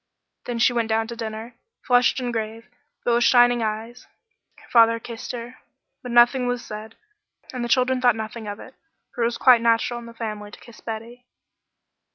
[0.45, 2.67] Then she went down to dinner, flushed and grave,
[3.05, 4.07] but with shining eyes.
[4.57, 5.59] Her father kissed her,
[6.01, 6.95] but nothing was said,
[7.53, 8.73] and the children thought nothing of it,
[9.13, 11.27] for it was quite natural in the family to kiss Betty.